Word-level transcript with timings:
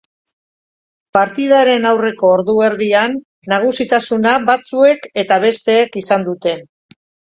Partidaren 1.17 1.85
aurreneko 1.89 2.31
ordu 2.39 2.55
erdian 2.69 3.13
nagusitasuna 3.53 4.33
batzuek 4.49 5.07
eta 5.25 5.39
besteek 5.45 6.01
izan 6.03 6.27
dute. 6.31 6.57